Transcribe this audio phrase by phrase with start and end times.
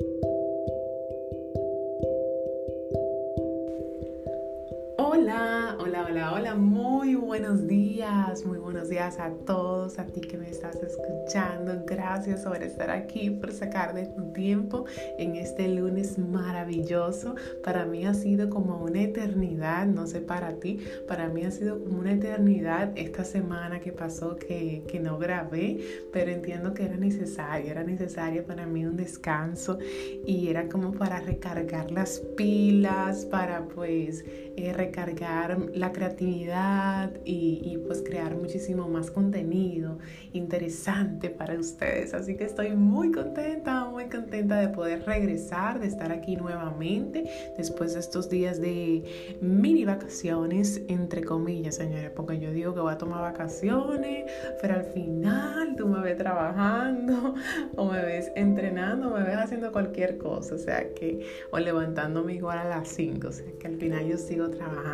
[0.00, 0.33] Thank you.
[5.16, 10.36] Hola, hola, hola, hola, muy buenos días, muy buenos días a todos, a ti que
[10.36, 11.84] me estás escuchando.
[11.86, 17.36] Gracias por estar aquí, por sacar de tu tiempo en este lunes maravilloso.
[17.62, 21.78] Para mí ha sido como una eternidad, no sé para ti, para mí ha sido
[21.78, 25.78] como una eternidad esta semana que pasó que, que no grabé,
[26.12, 29.78] pero entiendo que era necesario, era necesario para mí un descanso
[30.26, 34.24] y era como para recargar las pilas, para pues
[34.56, 39.98] eh, recargar la creatividad y, pues crear muchísimo más contenido
[40.32, 42.14] interesante para ustedes.
[42.14, 47.24] Así que estoy muy contenta, muy contenta de poder regresar, de estar aquí nuevamente
[47.56, 52.92] después de estos días de mini vacaciones, entre comillas, señores, porque yo digo que voy
[52.92, 54.30] a tomar vacaciones,
[54.60, 57.34] pero al final tú me ves trabajando
[57.76, 62.58] o me ves entrenando, me ves haciendo cualquier cosa, o sea que, o levantándome igual
[62.58, 64.93] a las 5, o sea que al final yo sigo trabajando.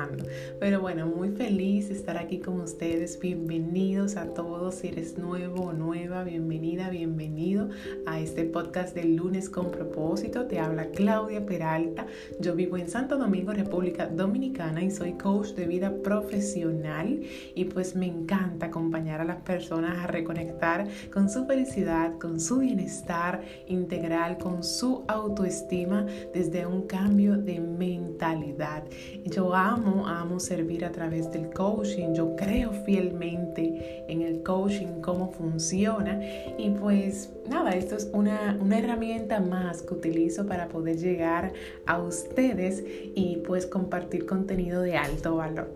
[0.58, 3.18] Pero bueno, muy feliz estar aquí con ustedes.
[3.20, 4.76] Bienvenidos a todos.
[4.76, 7.68] Si eres nuevo o nueva, bienvenida, bienvenido
[8.06, 10.46] a este podcast del lunes con propósito.
[10.46, 12.06] Te habla Claudia Peralta.
[12.40, 17.20] Yo vivo en Santo Domingo, República Dominicana y soy coach de vida profesional
[17.54, 22.60] y pues me encanta acompañar a las personas a reconectar con su felicidad, con su
[22.60, 28.84] bienestar integral, con su autoestima desde un cambio de mentalidad.
[29.24, 32.14] Yo amo, amo servir a través del coaching.
[32.14, 36.20] Yo creo fielmente en el coaching, cómo funciona.
[36.58, 41.52] Y pues nada, esto es una, una herramienta más que utilizo para poder llegar
[41.86, 45.68] a ustedes y pues compartir contenido de alto valor.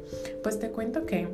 [0.42, 1.28] Pues te cuento que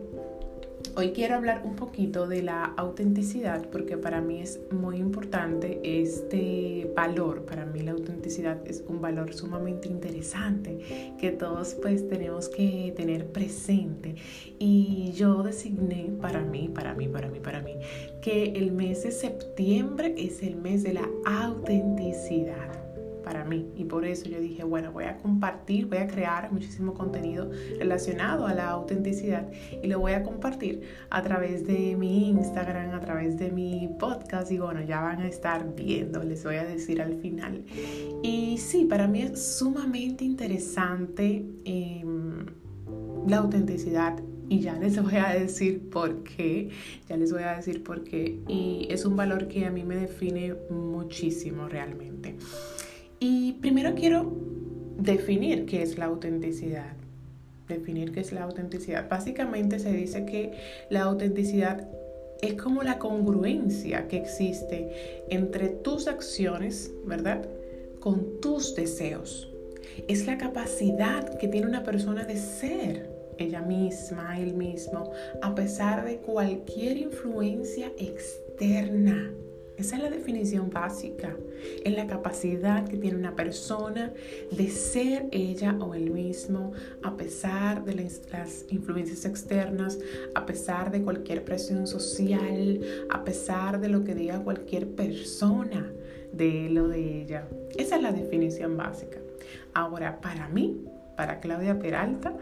[0.97, 6.91] Hoy quiero hablar un poquito de la autenticidad porque para mí es muy importante este
[6.97, 7.45] valor.
[7.45, 13.27] Para mí la autenticidad es un valor sumamente interesante que todos pues tenemos que tener
[13.27, 14.17] presente.
[14.59, 17.77] Y yo designé para mí, para mí, para mí, para mí,
[18.21, 22.90] que el mes de septiembre es el mes de la autenticidad
[23.31, 23.71] para mí.
[23.77, 27.49] Y por eso yo dije, bueno, voy a compartir, voy a crear muchísimo contenido
[27.79, 29.49] relacionado a la autenticidad
[29.81, 34.51] y lo voy a compartir a través de mi Instagram, a través de mi podcast
[34.51, 37.63] y bueno, ya van a estar viendo, les voy a decir al final.
[38.21, 42.47] Y sí, para mí es sumamente interesante em,
[43.29, 46.71] la autenticidad y ya les voy a decir por qué,
[47.09, 49.95] ya les voy a decir por qué y es un valor que a mí me
[49.95, 52.35] define muchísimo realmente.
[53.23, 54.33] Y primero quiero
[54.97, 56.95] definir qué es la autenticidad.
[57.69, 59.11] Definir qué es la autenticidad.
[59.11, 60.53] Básicamente se dice que
[60.89, 61.87] la autenticidad
[62.41, 67.47] es como la congruencia que existe entre tus acciones, ¿verdad?
[68.01, 69.53] Con tus deseos.
[70.09, 76.07] Es la capacidad que tiene una persona de ser ella misma, él mismo, a pesar
[76.07, 79.31] de cualquier influencia externa.
[79.81, 81.35] Esa es la definición básica.
[81.83, 84.13] Es la capacidad que tiene una persona
[84.51, 89.99] de ser ella o él mismo a pesar de las influencias externas,
[90.35, 95.91] a pesar de cualquier presión social, a pesar de lo que diga cualquier persona
[96.31, 97.49] de él o de ella.
[97.75, 99.17] Esa es la definición básica.
[99.73, 100.85] Ahora, para mí,
[101.17, 102.35] para Claudia Peralta.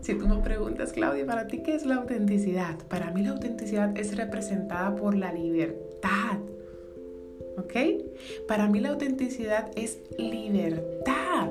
[0.00, 2.78] Si tú me preguntas, Claudia, ¿para ti qué es la autenticidad?
[2.88, 6.38] Para mí la autenticidad es representada por la libertad
[7.56, 7.74] ¿ok?
[8.46, 11.50] Para mí la autenticidad es libertad.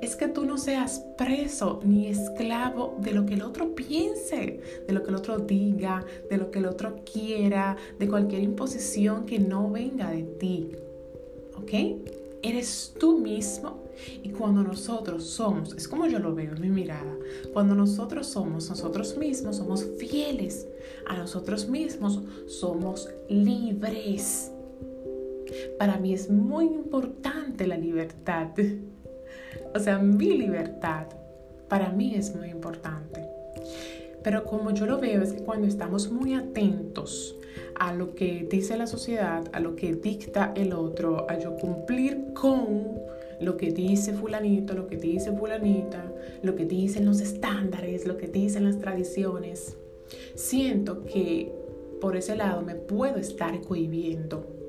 [0.00, 4.92] Es que tú no seas preso ni esclavo de lo que el otro piense, de
[4.92, 9.38] lo que el otro diga, de lo que el otro quiera, de cualquier imposición que
[9.38, 10.72] no venga de ti.
[11.56, 11.72] ¿Ok?
[12.42, 13.82] Eres tú mismo
[14.22, 17.16] y cuando nosotros somos, es como yo lo veo en mi mirada,
[17.52, 20.66] cuando nosotros somos nosotros mismos, somos fieles
[21.06, 24.51] a nosotros mismos, somos libres.
[25.78, 28.48] Para mí es muy importante la libertad.
[29.74, 31.06] O sea, mi libertad
[31.68, 33.26] para mí es muy importante.
[34.22, 37.36] Pero como yo lo veo es que cuando estamos muy atentos
[37.74, 42.32] a lo que dice la sociedad, a lo que dicta el otro, a yo cumplir
[42.34, 43.00] con
[43.40, 46.12] lo que dice fulanito, lo que dice fulanita,
[46.42, 49.76] lo que dicen los estándares, lo que dicen las tradiciones,
[50.34, 51.52] siento que
[52.00, 54.61] por ese lado me puedo estar cohibiendo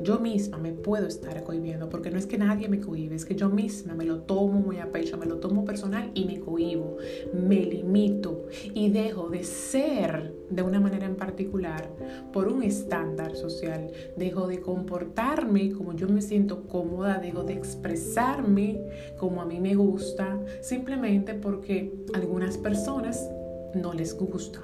[0.00, 3.34] yo misma me puedo estar cohibiendo, porque no es que nadie me cohibe, es que
[3.34, 6.98] yo misma me lo tomo muy a pecho, me lo tomo personal y me cohibo,
[7.32, 11.90] me limito y dejo de ser de una manera en particular
[12.32, 18.80] por un estándar social, dejo de comportarme como yo me siento cómoda, dejo de expresarme
[19.18, 23.28] como a mí me gusta, simplemente porque algunas personas
[23.74, 24.60] no les gusta.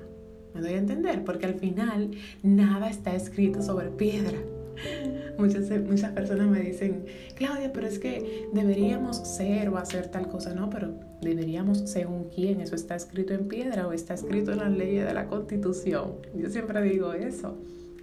[0.55, 2.11] Me doy a entender, porque al final
[2.43, 4.39] nada está escrito sobre piedra.
[5.39, 10.55] Muchas, muchas personas me dicen, Claudia, pero es que deberíamos ser o hacer tal cosa.
[10.55, 12.61] No, pero deberíamos según quién.
[12.61, 16.17] Eso está escrito en piedra o está escrito en la ley de la constitución.
[16.35, 17.57] Yo siempre digo eso.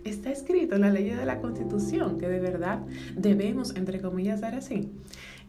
[0.03, 2.79] Está escrito en la ley de la constitución que de verdad
[3.15, 4.89] debemos, entre comillas, dar así.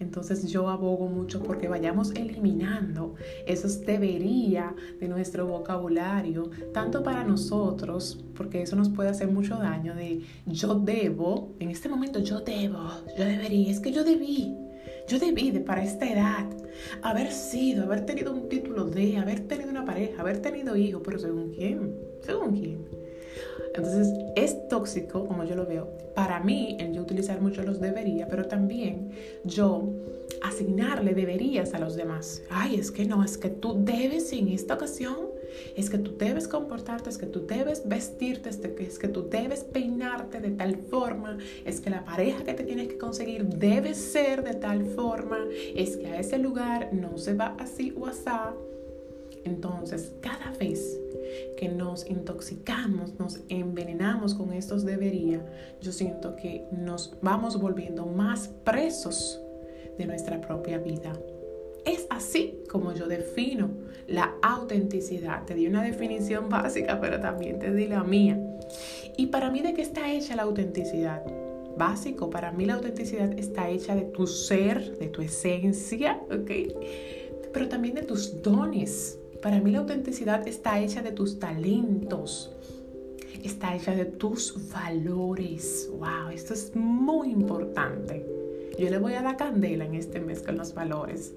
[0.01, 3.15] Entonces yo abogo mucho porque vayamos eliminando
[3.47, 9.95] esos debería de nuestro vocabulario, tanto para nosotros, porque eso nos puede hacer mucho daño,
[9.95, 12.79] de yo debo, en este momento yo debo,
[13.17, 14.57] yo debería, es que yo debí.
[15.07, 16.47] Yo debí de para esta edad
[17.03, 21.19] haber sido, haber tenido un título de, haber tenido una pareja, haber tenido hijos, pero
[21.19, 23.10] según quién, según quién.
[23.75, 28.29] Entonces es tóxico, como yo lo veo, para mí el yo utilizar mucho los debería,
[28.29, 29.11] pero también
[29.45, 29.89] yo
[30.43, 32.43] asignarle deberías a los demás.
[32.51, 35.31] Ay, es que no, es que tú debes en esta ocasión,
[35.77, 40.41] es que tú debes comportarte, es que tú debes vestirte, es que tú debes peinarte
[40.41, 44.55] de tal forma, es que la pareja que te tienes que conseguir debe ser de
[44.55, 48.31] tal forma, es que a ese lugar no se va así o así.
[49.45, 51.01] Entonces, cada vez
[51.57, 55.45] que nos intoxicamos, nos envenenamos con estos debería,
[55.81, 59.41] yo siento que nos vamos volviendo más presos
[59.99, 61.13] de nuestra propia vida.
[61.85, 63.71] Es así como yo defino
[64.07, 65.45] la autenticidad.
[65.45, 68.39] Te di una definición básica, pero también te di la mía.
[69.17, 71.23] Y para mí, ¿de qué está hecha la autenticidad?
[71.77, 76.51] Básico, para mí la autenticidad está hecha de tu ser, de tu esencia, ¿ok?
[77.53, 82.51] Pero también de tus dones, para mí la autenticidad está hecha de tus talentos,
[83.43, 85.91] está hecha de tus valores.
[85.99, 88.27] Wow, esto es muy importante.
[88.79, 91.33] Yo le voy a dar candela en este mes con los valores.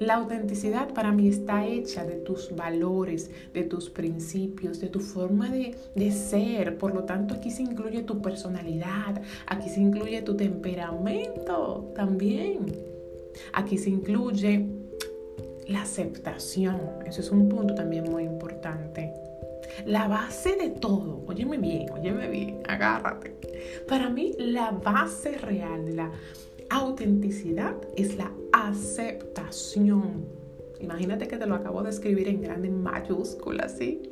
[0.00, 5.48] La autenticidad para mí está hecha de tus valores, de tus principios, de tu forma
[5.50, 6.78] de, de, ser.
[6.78, 12.66] Por lo tanto, aquí se incluye tu personalidad, aquí se incluye tu temperamento también.
[13.52, 14.66] Aquí se incluye
[15.68, 19.12] la aceptación, eso es un punto también muy importante.
[19.86, 23.34] La base de todo, óyeme bien, óyeme bien, agárrate.
[23.88, 26.10] Para mí la base real de la
[26.70, 30.26] autenticidad es la aceptación.
[30.80, 34.02] Imagínate que te lo acabo de escribir en grande mayúsculas, ¿sí?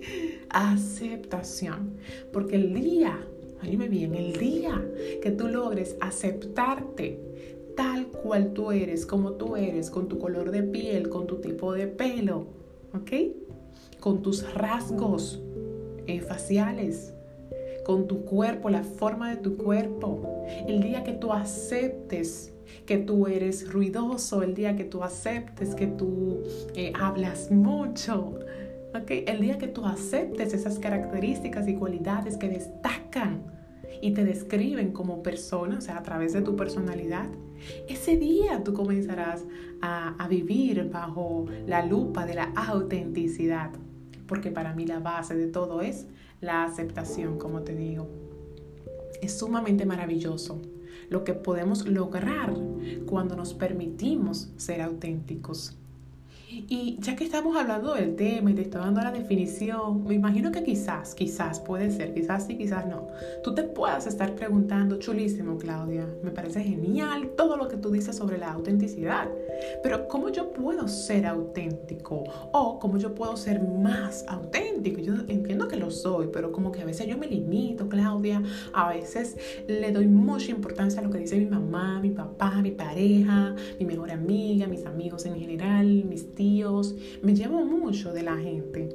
[0.49, 1.97] Aceptación.
[2.33, 3.27] Porque el día,
[3.63, 4.83] óyeme bien, el día
[5.23, 7.21] que tú logres aceptarte,
[7.77, 11.73] tal cual tú eres, como tú eres, con tu color de piel, con tu tipo
[11.73, 12.47] de pelo,
[12.95, 13.13] ¿ok?
[14.01, 15.41] Con tus rasgos
[16.07, 17.15] eh, faciales,
[17.85, 20.45] con tu cuerpo, la forma de tu cuerpo.
[20.67, 22.53] El día que tú aceptes
[22.87, 26.43] que tú eres ruidoso, el día que tú aceptes que tú
[26.75, 28.39] eh, hablas mucho,
[28.95, 29.11] ¿ok?
[29.27, 33.62] El día que tú aceptes esas características y cualidades que destacan
[34.03, 37.29] y te describen como persona, o sea, a través de tu personalidad,
[37.89, 39.45] ese día tú comenzarás
[39.81, 43.71] a, vivir bajo la lupa de la autenticidad,
[44.27, 46.09] porque para mí la base de todo es
[46.41, 48.09] la aceptación, como te digo.
[49.21, 50.61] Es sumamente maravilloso
[51.09, 52.55] lo que podemos lograr
[53.07, 55.77] cuando nos permitimos ser auténticos.
[56.55, 60.53] Y ya que estamos hablando del tema y te estoy dando la definición, me imagino
[60.53, 63.09] que quizás, quizás puede ser, quizás sí, quizás no.
[63.43, 68.17] Tú te puedas estar preguntando, chulísimo Claudia, me parece genial todo lo que tú dices
[68.17, 69.29] sobre la autenticidad,
[69.83, 72.25] pero ¿cómo yo puedo ser auténtico?
[72.53, 75.01] O ¿cómo yo puedo ser más auténtico?
[75.01, 78.43] Yo entiendo que lo soy, pero como que a veces yo me limito, Claudia,
[78.75, 82.73] a veces le doy mucha importancia a lo que dice mi mamá, mi papá, mi
[82.73, 86.42] pareja, mi mejor amiga, mis amigos en general, mis tíos
[87.23, 88.89] me llevo mucho de la gente.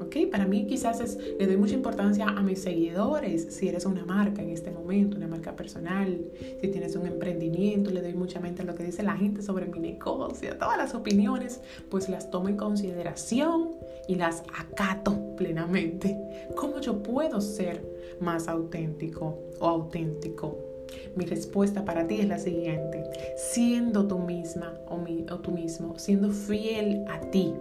[0.00, 0.16] ¿Ok?
[0.32, 4.42] Para mí quizás es, le doy mucha importancia a mis seguidores, si eres una marca
[4.42, 6.18] en este momento, una marca personal,
[6.60, 9.66] si tienes un emprendimiento, le doy mucha mente a lo que dice la gente sobre
[9.66, 13.70] mi negocio, todas las opiniones, pues las tomo en consideración
[14.08, 16.18] y las acato plenamente.
[16.56, 17.80] ¿Cómo yo puedo ser
[18.20, 20.71] más auténtico o auténtico?
[21.16, 23.04] Mi respuesta para ti es la siguiente.
[23.36, 27.52] Siendo tú misma o, o tú mismo, siendo fiel a ti.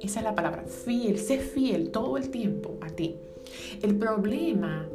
[0.00, 3.16] Esa es la palabra, fiel, sé fiel todo el tiempo a ti.
[3.82, 4.86] El problema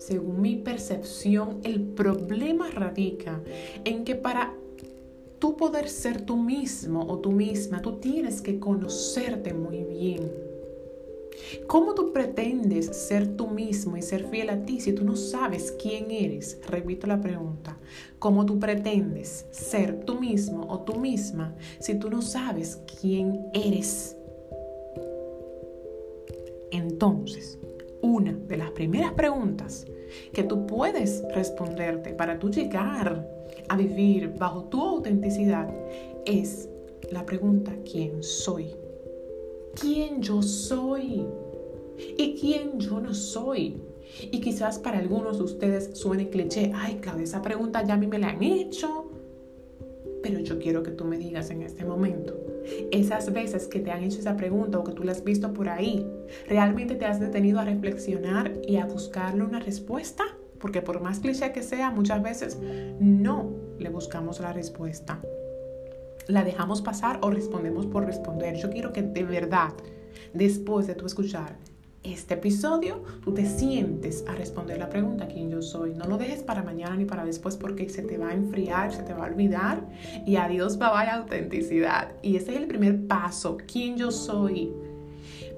[0.00, 3.40] según mi percepción, el problema radica
[3.84, 4.54] en que para
[5.38, 10.49] tú poder ser tú mismo o tú misma, tú tienes que conocerte muy bien.
[11.66, 15.72] ¿Cómo tú pretendes ser tú mismo y ser fiel a ti si tú no sabes
[15.72, 16.58] quién eres?
[16.66, 17.78] Repito la pregunta.
[18.18, 24.16] ¿Cómo tú pretendes ser tú mismo o tú misma si tú no sabes quién eres?
[26.70, 27.58] Entonces,
[28.02, 29.86] una de las primeras preguntas
[30.32, 33.28] que tú puedes responderte para tú llegar
[33.68, 35.68] a vivir bajo tu autenticidad
[36.24, 36.68] es
[37.10, 38.74] la pregunta ¿quién soy?
[39.80, 41.26] ¿Quién yo soy?
[42.18, 43.80] ¿Y quién yo no soy?
[44.30, 48.06] Y quizás para algunos de ustedes suene cliché, ay, Claudia, esa pregunta ya a mí
[48.06, 49.10] me la han hecho.
[50.22, 52.38] Pero yo quiero que tú me digas en este momento,
[52.90, 55.70] esas veces que te han hecho esa pregunta o que tú la has visto por
[55.70, 56.06] ahí,
[56.46, 60.24] ¿realmente te has detenido a reflexionar y a buscarle una respuesta?
[60.58, 62.58] Porque por más cliché que sea, muchas veces
[63.00, 65.22] no le buscamos la respuesta.
[66.30, 68.54] La dejamos pasar o respondemos por responder.
[68.54, 69.72] Yo quiero que de verdad,
[70.32, 71.56] después de tu escuchar
[72.04, 75.92] este episodio, tú te sientes a responder la pregunta quién yo soy.
[75.92, 79.02] No lo dejes para mañana ni para después porque se te va a enfriar, se
[79.02, 79.84] te va a olvidar
[80.24, 82.12] y adiós va la autenticidad.
[82.22, 84.72] Y ese es el primer paso, quién yo soy.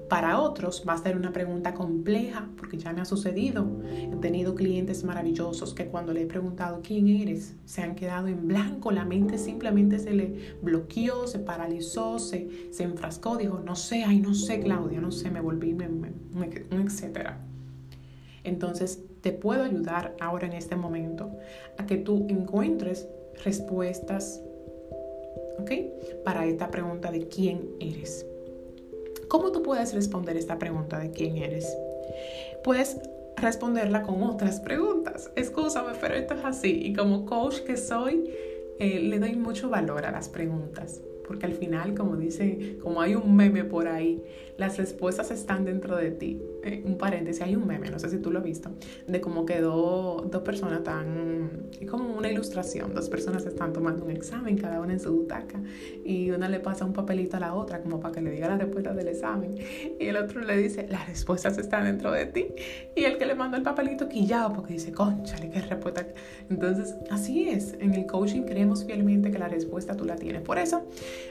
[0.09, 3.65] Para otros va a ser una pregunta compleja porque ya me ha sucedido.
[3.93, 8.47] He tenido clientes maravillosos que cuando le he preguntado quién eres, se han quedado en
[8.47, 14.03] blanco, la mente simplemente se le bloqueó, se paralizó, se, se enfrascó, dijo, no sé,
[14.03, 15.87] ay, no sé, Claudia, no sé, me volví, me.
[18.43, 21.31] Entonces, te puedo ayudar ahora en este momento
[21.77, 23.07] a que tú encuentres
[23.43, 24.41] respuestas,
[25.59, 25.71] ¿ok?
[26.25, 28.25] Para esta pregunta de quién eres.
[29.33, 31.67] ¿Cómo tú puedes responder esta pregunta de quién eres?
[32.63, 32.99] Puedes
[33.35, 35.31] responderla con otras preguntas.
[35.35, 36.83] Excúsame, pero esto es así.
[36.85, 38.29] Y como coach que soy,
[38.77, 43.15] eh, le doy mucho valor a las preguntas porque al final, como dice, como hay
[43.15, 44.21] un meme por ahí,
[44.57, 46.41] las respuestas están dentro de ti.
[46.63, 48.69] Eh, un paréntesis, hay un meme, no sé si tú lo has visto,
[49.07, 54.11] de cómo quedó dos personas tan, es como una ilustración, dos personas están tomando un
[54.11, 55.61] examen, cada una en su butaca,
[56.05, 58.57] y una le pasa un papelito a la otra como para que le diga la
[58.57, 59.55] respuesta del examen,
[59.99, 62.47] y el otro le dice, las respuestas están dentro de ti,
[62.95, 66.07] y el que le mandó el papelito quillado porque dice, conchale, qué respuesta.
[66.49, 70.41] Entonces, así es, en el coaching creemos fielmente que la respuesta tú la tienes.
[70.41, 70.85] Por eso,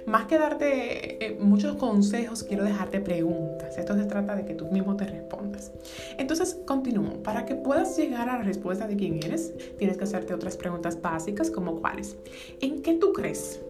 [0.07, 3.79] más que darte eh, muchos consejos, quiero dejarte preguntas.
[3.79, 5.73] Esto se trata de que tú mismo te respondas.
[6.19, 7.23] Entonces, continúo.
[7.23, 11.01] Para que puedas llegar a la respuesta de quién eres, tienes que hacerte otras preguntas
[11.01, 12.17] básicas como cuáles.
[12.61, 13.61] ¿En qué tú crees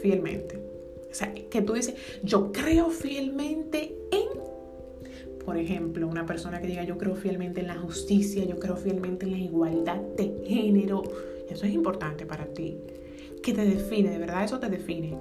[0.00, 0.58] fielmente?
[1.10, 4.44] O sea, que tú dices, yo creo fielmente en
[5.44, 9.26] por ejemplo, una persona que diga yo creo fielmente en la justicia, yo creo fielmente
[9.26, 11.02] en la igualdad de género,
[11.50, 12.78] eso es importante para ti
[13.44, 15.18] que te define, de verdad eso te define.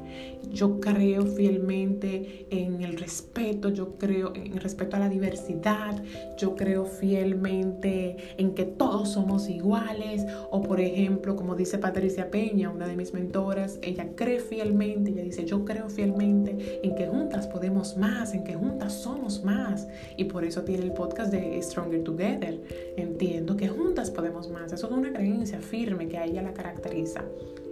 [0.49, 6.01] Yo creo fielmente en el respeto, yo creo en el respeto a la diversidad,
[6.37, 12.69] yo creo fielmente en que todos somos iguales, o por ejemplo, como dice Patricia Peña,
[12.69, 17.47] una de mis mentoras, ella cree fielmente, ella dice, yo creo fielmente en que juntas
[17.47, 22.03] podemos más, en que juntas somos más, y por eso tiene el podcast de Stronger
[22.03, 22.61] Together.
[22.95, 27.25] Entiendo que juntas podemos más, eso es una creencia firme que a ella la caracteriza.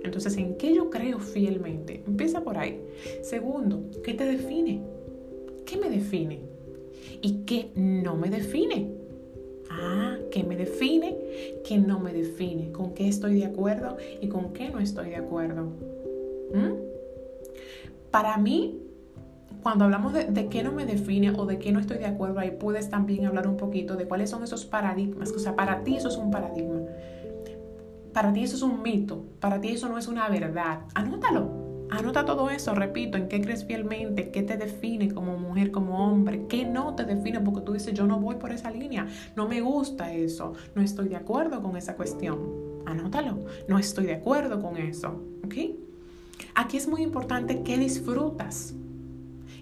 [0.04, 2.04] Entonces, ¿en qué yo creo fielmente?
[2.08, 2.82] Empieza por ahí.
[3.22, 4.82] Segundo, ¿qué te define?
[5.66, 6.40] ¿Qué me define?
[7.22, 8.90] ¿Y qué no me define?
[9.70, 11.18] Ah, ¿qué me define?
[11.66, 12.72] ¿Qué no me define?
[12.72, 15.64] ¿Con qué estoy de acuerdo y con qué no estoy de acuerdo?
[16.54, 16.74] ¿Mm?
[18.10, 18.80] Para mí,
[19.64, 22.40] cuando hablamos de, de, qué no me define o de qué no estoy de acuerdo,
[22.40, 25.32] ahí puedes también hablar un poquito de cuáles son esos paradigmas.
[25.32, 26.82] O sea, para ti eso es un paradigma.
[28.14, 30.82] Para ti eso es un mito, para ti eso no es una verdad.
[30.94, 31.62] Anótalo.
[31.92, 36.46] Anota todo eso, repito, en qué crees fielmente, qué te define como mujer, como hombre,
[36.48, 39.60] qué no te define, porque tú dices, yo no voy por esa línea, no me
[39.60, 42.40] gusta eso, no estoy de acuerdo con esa cuestión.
[42.86, 45.54] Anótalo, no estoy de acuerdo con eso, ¿ok?
[46.56, 48.74] Aquí es muy importante qué disfrutas,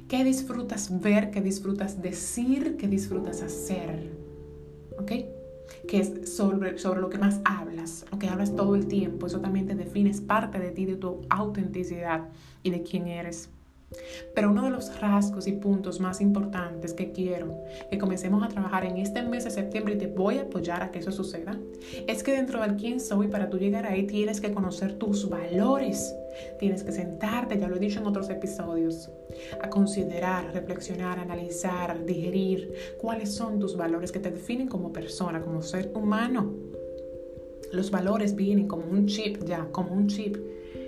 [0.07, 4.11] qué disfrutas ver, qué disfrutas decir, qué disfrutas hacer,
[4.99, 5.38] ¿ok?
[5.87, 9.27] Que es sobre, sobre lo que más hablas, lo que hablas todo el tiempo.
[9.27, 12.29] Eso también te define, es parte de ti, de tu autenticidad
[12.63, 13.49] y de quién eres.
[14.35, 17.57] Pero uno de los rasgos y puntos más importantes que quiero
[17.89, 20.91] que comencemos a trabajar en este mes de septiembre y te voy a apoyar a
[20.91, 21.57] que eso suceda,
[22.07, 26.13] es que dentro del quién soy, para tú llegar ahí, tienes que conocer tus valores.
[26.59, 29.09] Tienes que sentarte, ya lo he dicho en otros episodios,
[29.61, 35.61] a considerar, reflexionar, analizar, digerir cuáles son tus valores que te definen como persona, como
[35.61, 36.53] ser humano.
[37.73, 40.37] Los valores vienen como un chip ya, como un chip.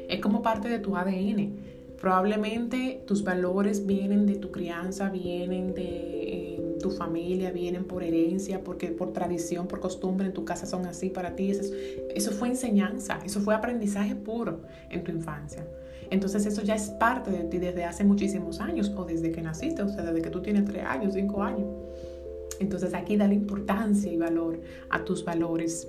[0.08, 1.70] Es como parte de tu ADN
[2.01, 8.63] Probablemente tus valores vienen de tu crianza, vienen de eh, tu familia, vienen por herencia,
[8.63, 11.51] porque por tradición, por costumbre, en tu casa son así para ti.
[11.51, 11.72] Eso,
[12.15, 15.63] eso fue enseñanza, eso fue aprendizaje puro en tu infancia.
[16.10, 19.84] Entonces eso ya es parte de ti desde hace muchísimos años o desde que naciste,
[19.84, 21.67] o sea, desde que tú tienes tres años, cinco años.
[22.60, 25.88] Entonces aquí dale importancia y valor a tus valores.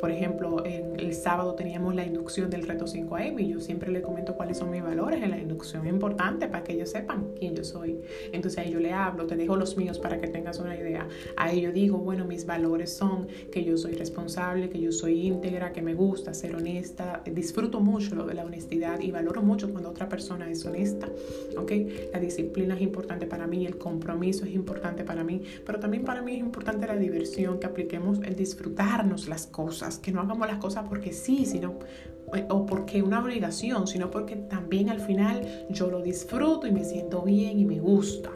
[0.00, 4.02] Por ejemplo, en el sábado teníamos la inducción del reto 5AM y yo siempre le
[4.02, 5.86] comento cuáles son mis valores en la inducción.
[5.86, 8.00] Es importante para que ellos sepan quién yo soy.
[8.32, 11.08] Entonces a ellos le hablo, te dejo los míos para que tengas una idea.
[11.36, 15.72] A ellos digo, bueno, mis valores son que yo soy responsable, que yo soy íntegra,
[15.72, 17.22] que me gusta ser honesta.
[17.24, 21.08] Disfruto mucho lo de la honestidad y valoro mucho cuando otra persona es honesta.
[21.56, 21.72] ¿ok?
[22.12, 26.22] La disciplina es importante para mí, el compromiso es importante para mí, pero también para
[26.22, 29.71] mí es importante la diversión, que apliquemos el disfrutarnos las cosas
[30.02, 31.78] que no hagamos las cosas porque sí, sino
[32.34, 36.84] eh, o porque una obligación, sino porque también al final yo lo disfruto y me
[36.84, 38.30] siento bien y me gusta.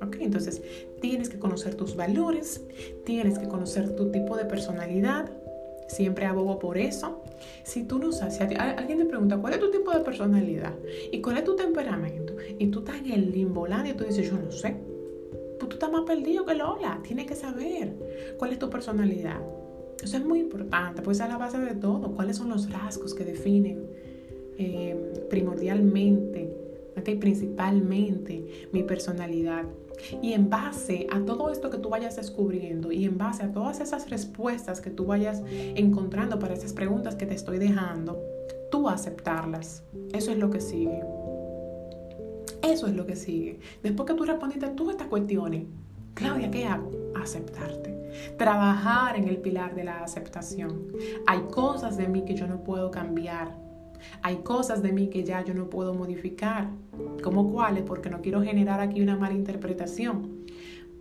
[0.00, 0.16] ¿Ok?
[0.20, 0.62] Entonces
[1.00, 2.64] tienes que conocer tus valores,
[3.04, 5.30] tienes que conocer tu tipo de personalidad.
[5.88, 7.22] Siempre abogo por eso.
[7.64, 10.74] Si tú no sabes, si alguien te pregunta cuál es tu tipo de personalidad
[11.10, 14.38] y cuál es tu temperamento, y tú estás en el limbolán y tú dices, yo
[14.38, 14.76] no sé,
[15.58, 17.00] pues tú estás más perdido que Lola.
[17.02, 17.94] Tienes que saber
[18.38, 19.40] cuál es tu personalidad.
[20.02, 22.12] Eso es muy importante, pues es la base de todo.
[22.12, 23.86] ¿Cuáles son los rasgos que definen
[24.58, 26.52] eh, primordialmente,
[26.98, 29.64] okay, principalmente mi personalidad?
[30.20, 33.80] Y en base a todo esto que tú vayas descubriendo y en base a todas
[33.80, 35.42] esas respuestas que tú vayas
[35.76, 38.20] encontrando para esas preguntas que te estoy dejando,
[38.70, 39.84] tú aceptarlas.
[40.12, 41.00] Eso es lo que sigue.
[42.62, 43.60] Eso es lo que sigue.
[43.82, 45.64] Después que tú respondiste todas estas cuestiones,
[46.14, 46.90] Claudia, ¿qué hago?
[47.14, 48.36] Aceptarte.
[48.36, 50.88] Trabajar en el pilar de la aceptación.
[51.26, 53.56] Hay cosas de mí que yo no puedo cambiar.
[54.22, 56.68] Hay cosas de mí que ya yo no puedo modificar.
[57.22, 57.84] ¿Cómo cuáles?
[57.84, 60.42] Porque no quiero generar aquí una mala interpretación.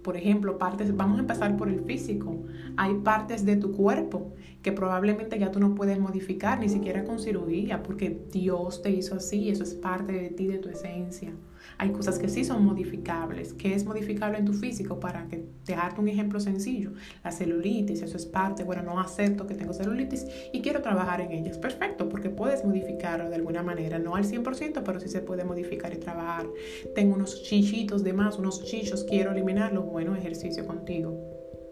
[0.01, 2.43] Por ejemplo, partes, vamos a empezar por el físico.
[2.77, 7.19] Hay partes de tu cuerpo que probablemente ya tú no puedes modificar ni siquiera con
[7.19, 11.33] cirugía, porque Dios te hizo así, eso es parte de ti, de tu esencia.
[11.77, 13.53] Hay cosas que sí son modificables.
[13.53, 15.00] ¿Qué es modificable en tu físico?
[15.00, 16.94] Para que te darte un ejemplo sencillo.
[17.24, 18.64] La celulitis, eso es parte.
[18.64, 21.57] Bueno, no acepto que tengo celulitis y quiero trabajar en ellas.
[21.57, 24.00] Perfecto, porque puedes modificarlo de alguna manera.
[24.00, 26.48] No al 100%, pero sí se puede modificar y trabajar.
[26.96, 29.86] Tengo unos chichitos de más, unos chichos, quiero eliminarlos.
[29.86, 31.18] Bueno, ejercicio contigo.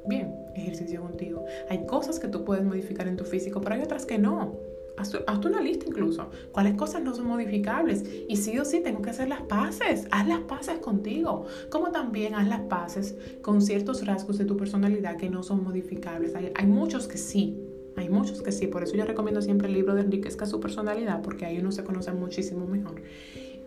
[0.07, 1.45] Bien, ejercicio contigo.
[1.69, 4.68] Hay cosas que tú puedes modificar en tu físico, pero hay otras que no.
[4.99, 6.29] Haz, una lista incluso.
[6.51, 8.03] ¿Cuáles cosas no son modificables?
[8.27, 10.07] Y sí o sí tengo que hacer las paces.
[10.11, 11.45] Haz las paces contigo.
[11.69, 16.35] Como también haz las paces con ciertos rasgos de tu personalidad que no son modificables.
[16.35, 17.57] Hay, hay muchos que sí.
[17.95, 18.67] Hay muchos que sí.
[18.67, 21.83] Por eso yo recomiendo siempre el libro de Enriquezca su personalidad porque ahí uno se
[21.85, 23.01] conoce muchísimo mejor.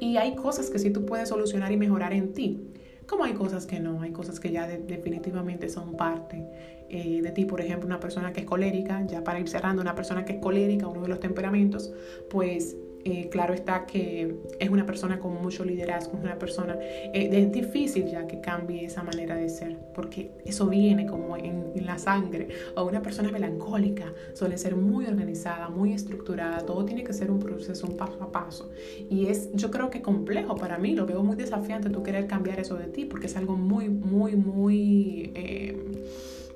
[0.01, 2.61] Y hay cosas que sí tú puedes solucionar y mejorar en ti.
[3.07, 6.47] Como hay cosas que no, hay cosas que ya definitivamente son parte
[6.93, 7.47] eh, de ti.
[7.47, 10.39] Por ejemplo, una persona que es colérica, ya para ir cerrando, una persona que es
[10.41, 11.93] colérica, uno de los temperamentos,
[12.31, 17.31] pues eh, claro está que es una persona con mucho liderazgo, es una persona, eh,
[17.33, 21.99] es difícil ya que cambie esa manera de ser, porque eso viene como en, la
[21.99, 27.31] sangre, o una persona melancólica suele ser muy organizada, muy estructurada, todo tiene que ser
[27.31, 28.71] un proceso, un paso a paso,
[29.11, 32.61] y es yo creo que complejo para mí, lo veo muy desafiante tú querer cambiar
[32.61, 35.33] eso de ti, porque es algo muy, muy, muy...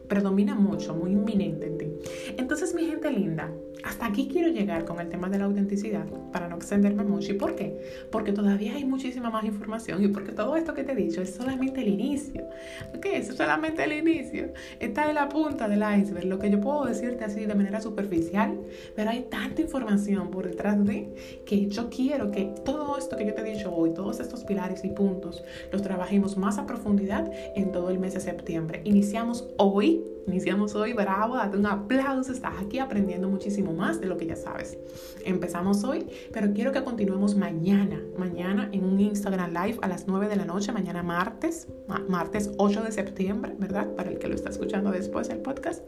[0.09, 1.93] predomina mucho, muy inminente en ti.
[2.37, 3.53] Entonces, mi gente linda,
[3.87, 7.33] hasta aquí quiero llegar con el tema de la autenticidad para no extenderme mucho.
[7.33, 7.81] ¿Y por qué?
[8.11, 11.35] Porque todavía hay muchísima más información y porque todo esto que te he dicho es
[11.35, 12.43] solamente el inicio.
[12.97, 13.07] ¿Ok?
[13.07, 14.53] Es solamente el inicio.
[14.81, 16.27] Está en la punta del iceberg.
[16.27, 18.59] Lo que yo puedo decirte así de manera superficial,
[18.97, 23.35] pero hay tanta información por detrás de que yo quiero que todo esto que yo
[23.35, 27.71] te he dicho hoy, todos estos pilares y puntos, los trabajemos más a profundidad en
[27.71, 28.81] todo el mes de septiembre.
[28.85, 34.17] Iniciamos hoy, iniciamos hoy, bravo, date un aplauso, estás aquí aprendiendo muchísimo más de lo
[34.17, 34.79] que ya sabes.
[35.25, 40.29] Empezamos hoy, pero quiero que continuemos mañana, mañana en un Instagram Live a las 9
[40.29, 41.69] de la noche, mañana martes,
[42.09, 43.95] martes 8 de septiembre, ¿verdad?
[43.95, 45.83] Para el que lo está escuchando después del podcast.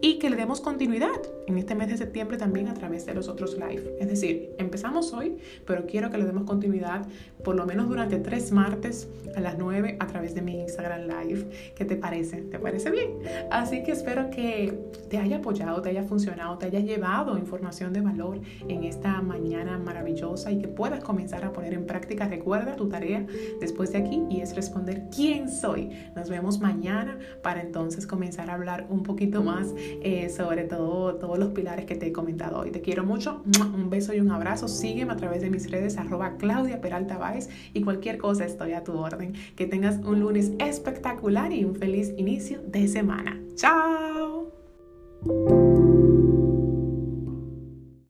[0.00, 3.28] Y que le demos continuidad en este mes de septiembre también a través de los
[3.28, 3.96] otros live.
[3.98, 7.06] Es decir, empezamos hoy, pero quiero que le demos continuidad
[7.44, 11.74] por lo menos durante tres martes a las 9 a través de mi Instagram Live.
[11.74, 12.42] ¿Qué te parece?
[12.42, 13.10] ¿Te parece bien?
[13.58, 14.78] Así que espero que
[15.10, 19.78] te haya apoyado, te haya funcionado, te haya llevado información de valor en esta mañana
[19.78, 22.28] maravillosa y que puedas comenzar a poner en práctica.
[22.28, 23.26] Recuerda tu tarea
[23.60, 25.90] después de aquí y es responder quién soy.
[26.14, 31.36] Nos vemos mañana para entonces comenzar a hablar un poquito más eh, sobre todo, todos
[31.36, 32.70] los pilares que te he comentado hoy.
[32.70, 33.42] Te quiero mucho,
[33.74, 34.68] un beso y un abrazo.
[34.68, 38.84] Sígueme a través de mis redes arroba Claudia Peralta Baez y cualquier cosa estoy a
[38.84, 39.34] tu orden.
[39.56, 43.47] Que tengas un lunes espectacular y un feliz inicio de semana.
[43.58, 45.57] Tchau!